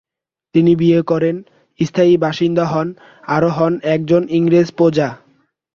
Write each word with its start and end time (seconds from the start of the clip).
তিনি 0.55 0.71
বিয়ে 0.75 1.01
করেন, 1.01 1.35
স্থায়ী 1.79 2.13
বাসিন্দা 2.17 2.65
হন, 2.65 2.87
আরো 3.27 3.49
হন 3.49 3.73
একজন 3.85 4.21
ইংরেজ 4.29 4.67
প্রজা। 4.77 5.07